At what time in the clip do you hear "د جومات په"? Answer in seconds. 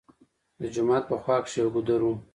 0.59-1.15